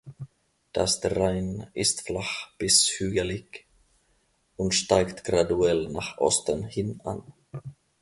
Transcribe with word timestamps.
Das 0.73 0.99
Terrain 0.99 1.67
ist 1.75 2.07
flach 2.07 2.53
bis 2.57 2.89
hügelig 2.97 3.67
und 4.57 4.73
steigt 4.73 5.23
graduell 5.23 5.89
nach 5.89 6.17
Osten 6.17 6.63
hin 6.63 6.99
an. 7.03 7.21